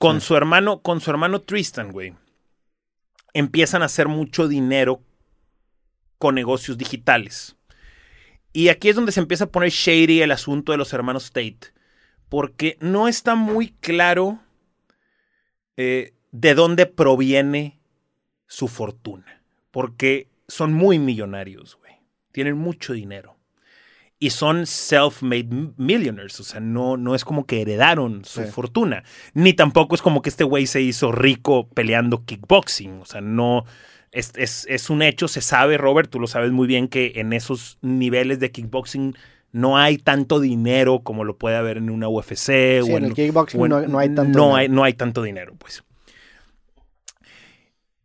[0.00, 2.14] Con su hermano, con su hermano Tristan, güey.
[3.34, 5.02] Empiezan a hacer mucho dinero
[6.16, 7.54] con negocios digitales.
[8.54, 11.74] Y aquí es donde se empieza a poner shady el asunto de los hermanos Tate.
[12.30, 14.40] Porque no está muy claro
[15.76, 17.78] eh, de dónde proviene
[18.46, 19.42] su fortuna.
[19.70, 21.92] Porque son muy millonarios, güey.
[22.32, 23.36] Tienen mucho dinero.
[24.22, 26.38] Y son self-made millionaires.
[26.40, 28.50] O sea, no, no es como que heredaron su Sí.
[28.50, 29.02] fortuna.
[29.32, 33.00] Ni tampoco es como que este güey se hizo rico peleando kickboxing.
[33.00, 33.64] O sea, no.
[34.12, 37.32] Es, es- es un hecho, se sabe, Robert, tú lo sabes muy bien, que en
[37.32, 39.16] esos niveles de kickboxing
[39.52, 42.82] no hay tanto dinero como lo puede haber en una UFC.
[42.84, 44.54] Sí, o en el kickboxing no- no hay tanto no dinero.
[44.56, 45.82] hay, no hay tanto dinero, pues.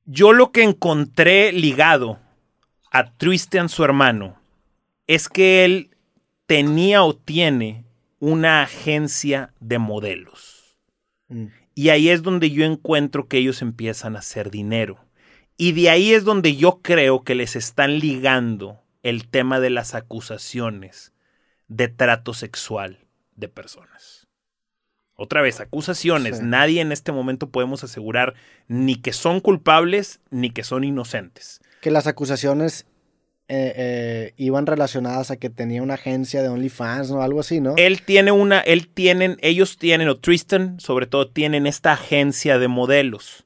[0.05, 2.19] Yo lo que encontré ligado
[2.91, 4.37] a Tristan, su hermano,
[5.07, 5.89] es que él
[6.45, 7.85] tenía o tiene
[8.19, 10.77] una agencia de modelos.
[11.27, 11.47] Mm.
[11.73, 15.05] Y ahí es donde yo encuentro que ellos empiezan a hacer dinero.
[15.57, 19.93] Y de ahí es donde yo creo que les están ligando el tema de las
[19.93, 21.13] acusaciones
[21.67, 24.27] de trato sexual de personas.
[25.15, 26.37] Otra vez, acusaciones.
[26.37, 26.43] Sí.
[26.43, 28.33] Nadie en este momento podemos asegurar
[28.67, 31.61] ni que son culpables ni que son inocentes.
[31.81, 32.85] Que las acusaciones
[33.47, 37.75] eh, eh, iban relacionadas a que tenía una agencia de OnlyFans o algo así, ¿no?
[37.77, 42.67] Él tiene una, él tienen, ellos tienen, o Tristan sobre todo, tienen esta agencia de
[42.67, 43.45] modelos.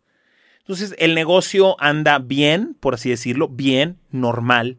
[0.60, 4.78] Entonces, el negocio anda bien, por así decirlo, bien, normal,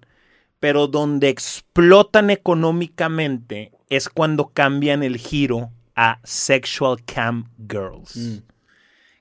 [0.58, 8.38] pero donde explotan económicamente es cuando cambian el giro a sexual cam girls, Mm.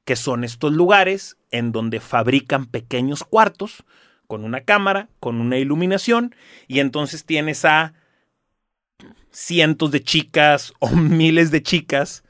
[0.06, 3.84] que son estos lugares en donde fabrican pequeños cuartos
[4.30, 6.36] con una cámara, con una iluminación,
[6.68, 7.94] y entonces tienes a
[9.32, 12.24] cientos de chicas o miles de chicas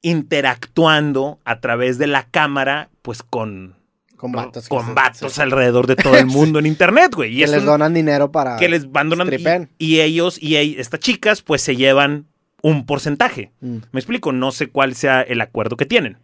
[0.00, 3.74] interactuando a través de la cámara, pues con,
[4.16, 4.68] con vatos.
[4.68, 7.34] con se- vatos se- alrededor de todo el mundo en internet, güey.
[7.34, 8.56] Y que es les un- donan dinero para...
[8.56, 9.34] que les van donando-
[9.78, 12.26] y, y ellos y estas chicas pues se llevan
[12.62, 13.50] un porcentaje.
[13.60, 13.78] Mm.
[13.90, 16.18] Me explico, no sé cuál sea el acuerdo que tienen.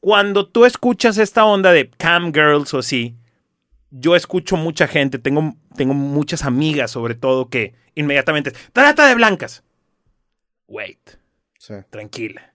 [0.00, 3.16] Cuando tú escuchas esta onda de cam girls o así,
[3.90, 9.62] yo escucho mucha gente, tengo, tengo muchas amigas sobre todo que inmediatamente, trata de blancas.
[10.66, 10.98] Wait,
[11.58, 11.74] Sí.
[11.90, 12.52] tranquila.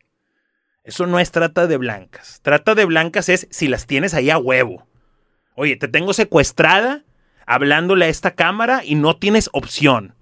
[0.84, 2.40] Eso no es trata de blancas.
[2.42, 4.86] Trata de blancas es si las tienes ahí a huevo.
[5.56, 7.04] Oye, te tengo secuestrada
[7.46, 10.16] hablándole a esta cámara y no tienes opción.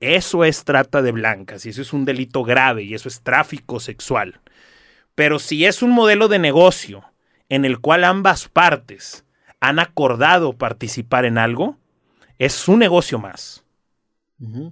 [0.00, 3.80] Eso es trata de blancas y eso es un delito grave y eso es tráfico
[3.80, 4.40] sexual.
[5.14, 7.04] Pero si es un modelo de negocio
[7.48, 9.24] en el cual ambas partes
[9.60, 11.76] han acordado participar en algo,
[12.38, 13.64] es su negocio más.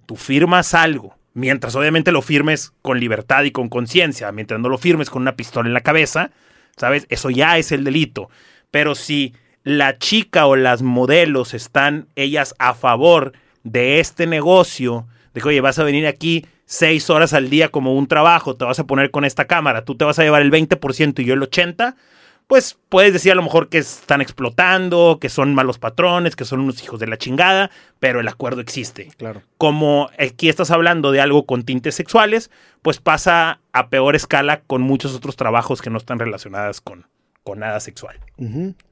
[0.06, 4.78] Tú firmas algo, mientras obviamente lo firmes con libertad y con conciencia, mientras no lo
[4.78, 6.30] firmes con una pistola en la cabeza,
[6.76, 7.06] ¿sabes?
[7.08, 8.30] Eso ya es el delito.
[8.70, 13.32] Pero si la chica o las modelos están ellas a favor
[13.64, 17.94] de este negocio, de que, oye, vas a venir aquí seis horas al día como
[17.96, 20.52] un trabajo, te vas a poner con esta cámara, tú te vas a llevar el
[20.52, 21.96] 20% y yo el 80%,
[22.46, 26.60] pues puedes decir a lo mejor que están explotando, que son malos patrones, que son
[26.60, 29.42] unos hijos de la chingada, pero el acuerdo existe Claro.
[29.58, 32.50] como aquí estás hablando de algo con tintes sexuales,
[32.82, 37.06] pues pasa a peor escala con muchos otros trabajos que no están relacionados con,
[37.42, 38.20] con nada sexual.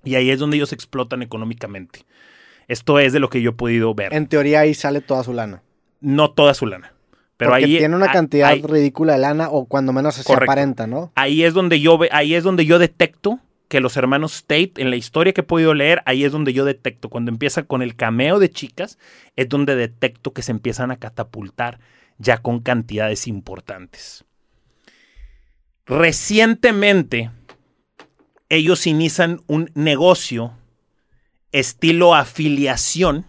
[0.05, 2.05] Y ahí es donde ellos explotan económicamente.
[2.67, 4.13] Esto es de lo que yo he podido ver.
[4.15, 5.63] En teoría ahí sale toda su lana.
[6.01, 6.93] No toda su lana.
[7.37, 10.87] Pero Porque ahí tiene una cantidad ahí- ridícula de lana o cuando menos se aparenta,
[10.87, 11.13] ¿no?
[11.17, 14.91] ahí es donde yo ve, ahí es donde yo detecto que los hermanos Tate, en
[14.91, 17.09] la historia que he podido leer, ahí es donde yo detecto.
[17.09, 18.99] Cuando empieza con el cameo de chicas,
[19.37, 21.81] es donde detecto que se empiezan a catapultar
[22.19, 24.25] ya con cantidades importantes.
[25.87, 27.31] Recientemente,
[28.49, 30.53] ellos inician un negocio
[31.53, 33.27] estilo afiliación,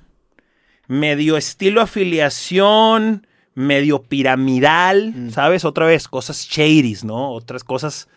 [0.88, 5.30] medio estilo afiliación, medio piramidal, Mm.
[5.32, 5.66] ¿sabes?
[5.66, 7.32] Otra vez, cosas shady, ¿no?
[7.32, 8.08] Otras cosas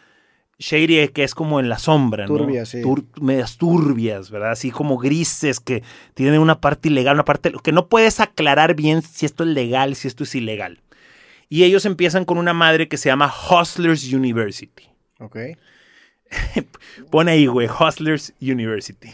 [0.59, 2.37] shady que es como en la sombra, ¿no?
[2.37, 2.83] Turbias, sí.
[2.83, 4.51] Tur- medias turbias, ¿verdad?
[4.53, 5.83] Así como grises que
[6.15, 9.95] tienen una parte ilegal, una parte que no puedes aclarar bien si esto es legal,
[9.95, 10.81] si esto es ilegal.
[11.49, 14.85] Y ellos empiezan con una madre que se llama Hustlers University.
[15.21, 15.37] Ok.
[17.11, 19.11] Pone ahí, güey, Hustlers University.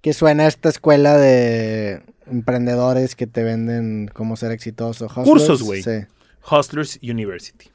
[0.00, 5.06] Que suena a esta escuela de emprendedores que te venden cómo ser exitoso.
[5.06, 5.82] Hustlers, Cursos, güey.
[5.82, 6.06] Sí.
[6.50, 7.66] Hustlers University.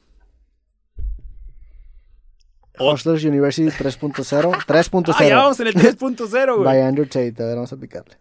[2.78, 4.64] Hustlers University 3.0.
[4.66, 5.14] 3.0.
[5.16, 6.64] Ah, ya vamos en el 3.0, güey.
[6.64, 7.34] By Andrew Tate.
[7.38, 8.16] A ver, vamos a picarle.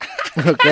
[0.50, 0.64] ok.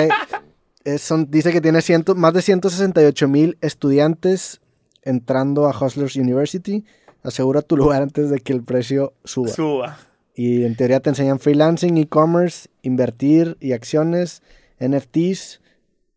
[0.85, 4.61] Es- son, dice que tiene ciento, más de 168 mil estudiantes
[5.03, 6.85] entrando a Hustlers University.
[7.23, 9.49] Asegura tu lugar antes de que el precio suba.
[9.49, 9.97] Suba.
[10.35, 14.41] Y en teoría te enseñan freelancing, e-commerce, invertir y acciones,
[14.79, 15.59] NFTs,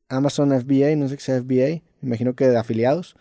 [0.09, 3.17] Amazon FBA, no sé qué sea FBA, imagino que de afiliados.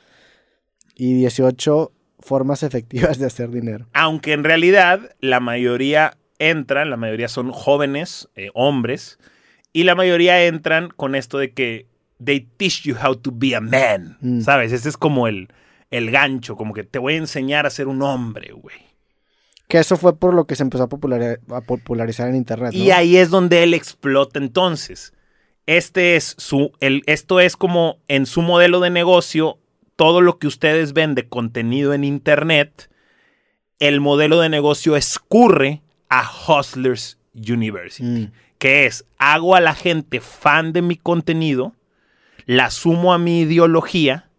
[1.03, 3.87] Y 18 formas efectivas de hacer dinero.
[3.93, 9.17] Aunque en realidad la mayoría entran, la mayoría son jóvenes, eh, hombres,
[9.73, 11.87] y la mayoría entran con esto de que
[12.23, 14.41] they teach you how to be a man, Mm.
[14.41, 14.71] ¿sabes?
[14.73, 15.47] Ese es como el,
[15.89, 18.75] el gancho, como que te voy a enseñar a ser un hombre, güey.
[19.67, 22.73] Que eso fue por lo que se empezó a, populari- a popularizar en internet.
[22.73, 22.77] ¿no?
[22.83, 25.13] Y ahí es donde él explota entonces.
[25.65, 29.57] Este es su, el, esto es como en su modelo de negocio,
[29.95, 32.89] todo lo que ustedes ven de contenido en internet,
[33.79, 38.31] el modelo de negocio escurre a Hustlers University, Mm.
[38.57, 41.73] que es, hago a la gente fan de mi contenido,
[42.45, 44.29] la sumo a mi ideología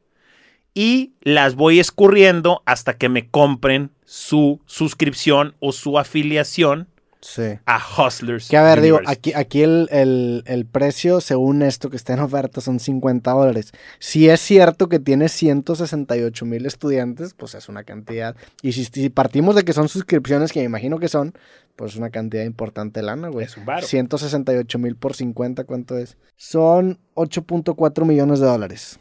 [0.75, 6.89] y las voy escurriendo hasta que me compren su suscripción o su afiliación
[7.25, 7.59] Sí.
[7.67, 8.49] a Hustlers.
[8.49, 12.19] Que a ver, digo, aquí, aquí el, el- el precio, según esto que está en
[12.19, 13.71] oferta, son 50 dólares.
[14.01, 18.35] Si es cierto que tiene 168 mil estudiantes, pues es una cantidad.
[18.61, 21.33] Y si, si partimos de que son suscripciones, que me imagino que son,
[21.77, 23.47] pues es una cantidad importante de lana, güey.
[23.47, 23.87] Es un varo.
[23.87, 26.17] 168 mil por 50, ¿cuánto es?
[26.37, 28.99] Son 8.4 millones de dólares.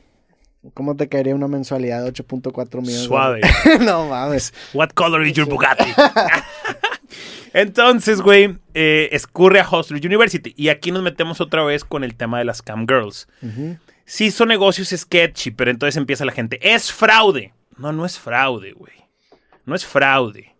[0.76, 3.02] ¿Cómo te caería una mensualidad de 8.4 millones?
[3.02, 3.42] Suave.
[3.82, 4.54] no mames.
[4.76, 5.86] What color is your Bugatti?
[7.54, 10.54] Entonces, güey, eh, escurre a Hustlers University.
[10.56, 13.28] Y aquí nos metemos otra vez con el tema de las cam girls.
[14.06, 16.60] Sí, son negocios sketchy, pero entonces empieza la gente.
[16.62, 17.54] Es fraude.
[17.78, 18.94] No, no es fraude, güey.
[19.66, 20.56] No es fraude.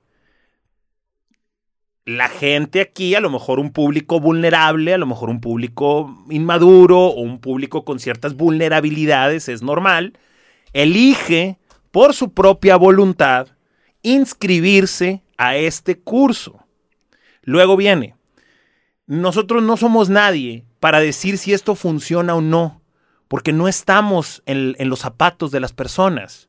[2.06, 6.98] La gente aquí, a lo mejor un público vulnerable, a lo mejor un público inmaduro
[6.98, 10.18] o un público con ciertas vulnerabilidades, es normal,
[10.74, 11.58] elige
[11.92, 13.50] por su propia voluntad
[14.02, 16.68] inscribirse a este curso.
[17.42, 18.16] Luego viene,
[19.08, 22.84] nosotros no somos nadie para decir si esto funciona o no,
[23.28, 26.48] porque no estamos en, en los zapatos de las personas.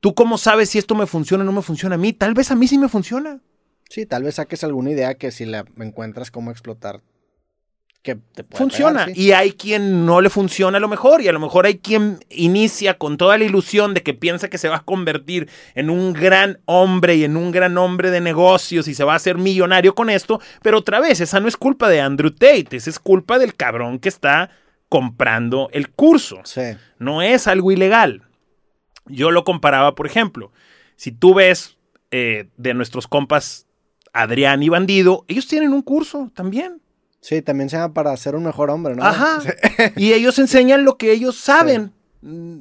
[0.00, 2.12] ¿Tú cómo sabes si esto me funciona o no me funciona a mí?
[2.12, 3.40] Tal vez a mí sí me funciona.
[3.88, 7.00] Sí, tal vez saques alguna idea que si la encuentras cómo explotar,
[8.06, 9.06] que te Funciona.
[9.06, 9.20] pegar, sí.
[9.24, 11.22] Y hay quien no le funciona a lo mejor.
[11.22, 14.58] Y a lo mejor hay quien inicia con toda la ilusión de que piensa que
[14.58, 18.86] se va a convertir en un gran hombre y en un gran hombre de negocios
[18.86, 20.40] y se va a hacer millonario con esto.
[20.62, 22.76] Pero otra vez, esa no es culpa de Andrew Tate.
[22.76, 24.50] Esa es culpa del cabrón que está
[24.88, 26.40] comprando el curso.
[26.44, 26.76] Sí.
[27.00, 28.22] No es algo ilegal.
[29.06, 30.52] Yo lo comparaba, por ejemplo,
[30.94, 31.76] si tú ves
[32.12, 33.66] eh, de nuestros compas
[34.12, 36.80] Adrián y Bandido, ellos tienen un curso también.
[37.26, 39.02] Sí, también se llama para ser un mejor hombre, ¿no?
[39.02, 39.42] Ajá.
[39.96, 41.92] Y ellos enseñan lo que ellos saben.
[42.22, 42.58] Mm,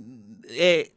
[0.49, 0.91] eh,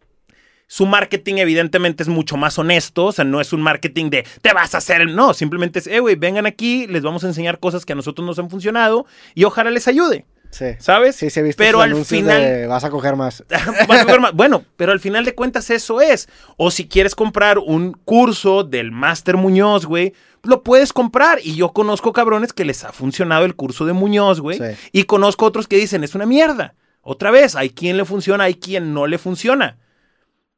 [0.67, 4.55] su marketing evidentemente es mucho más honesto, o sea, no es un marketing de te
[4.55, 5.15] vas a hacer, el-".
[5.15, 8.27] no, simplemente es, eh, güey, vengan aquí, les vamos a enseñar cosas que a nosotros
[8.27, 9.05] nos han funcionado
[9.35, 10.67] y ojalá les ayude, Sí.
[10.79, 11.17] ¿sabes?
[11.17, 13.45] Sí, se ha visto Pero al final, de vas a coger más.
[13.89, 14.33] Vas a coger más.
[14.33, 16.29] Bueno, pero al final de cuentas eso es.
[16.57, 21.39] O si quieres comprar un curso del Master Muñoz, güey, lo puedes comprar.
[21.43, 24.59] Y yo conozco cabrones que les ha funcionado el curso de Muñoz, güey.
[24.59, 24.91] Sí.
[24.93, 26.75] Y conozco otros que dicen, es una mierda.
[27.03, 29.79] Otra vez, hay quien le funciona, hay quien no le funciona.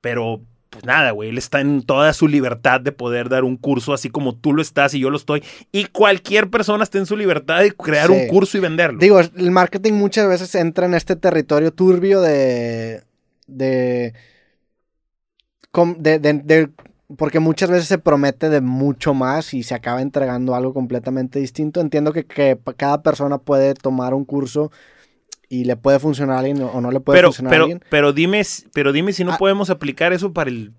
[0.01, 0.41] Pero,
[0.71, 4.09] pues nada, güey, él está en toda su libertad de poder dar un curso así
[4.09, 5.43] como tú lo estás y yo lo estoy.
[5.73, 8.13] Y cualquier persona está en su libertad de crear Sí.
[8.13, 8.99] un curso y venderlo.
[9.01, 13.03] Digo, el marketing muchas veces entra en este territorio turbio de.
[13.49, 14.15] de.
[15.99, 16.71] de, de- de-
[17.17, 21.81] porque muchas veces se promete de mucho más y se acaba entregando algo completamente distinto.
[21.81, 24.71] Entiendo que, que cada persona puede tomar un curso
[25.51, 27.85] y le puede funcionar a alguien o no le puede pero, funcionar pero, a alguien.
[27.91, 28.41] pero dime,
[28.73, 29.37] pero dime si no Ah.
[29.39, 30.73] podemos aplicar eso para el,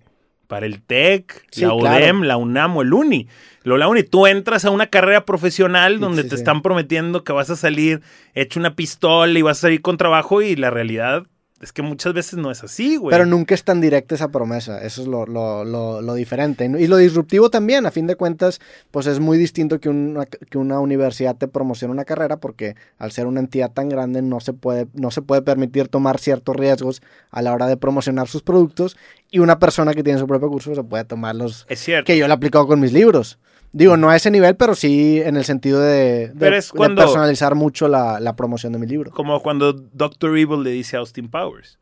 [0.48, 1.96] para el TEC, Sí, la claro.
[2.04, 3.28] UDEM, la UNAM o el UNI.
[3.64, 6.40] Lo la UNI, tú entras a una carrera profesional donde Sí, te sí.
[6.40, 8.00] están prometiendo que vas a salir
[8.34, 11.26] hecho una pistola y vas a salir con trabajo y la realidad
[11.62, 13.12] es que muchas veces no es así, güey.
[13.12, 16.64] Pero nunca es tan directa esa promesa, eso es lo, lo, lo, lo diferente.
[16.64, 20.58] Y lo disruptivo también, a fin de cuentas, pues es muy distinto que una, que
[20.58, 24.52] una universidad te promocione una carrera porque al ser una entidad tan grande no se,
[24.52, 27.00] puede, no se puede permitir tomar ciertos riesgos
[27.30, 28.96] a la hora de promocionar sus productos
[29.30, 32.06] y una persona que tiene su propio curso se puede tomar los es cierto.
[32.06, 33.38] que yo lo he aplicado con mis libros.
[33.72, 36.76] Digo, no a ese nivel, pero sí en el sentido de, de- Pero es de
[36.76, 39.10] cuando- personalizar mucho la, la promoción de mi libro.
[39.10, 41.78] Como cuando Doctor Evil le dice a Austin Powers,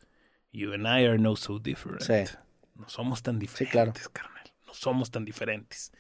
[0.52, 2.00] You and I are no so different.
[2.02, 2.36] Sí.
[2.76, 3.92] No somos tan diferentes, claro.
[4.12, 4.44] carnal.
[4.66, 5.92] No somos tan diferentes.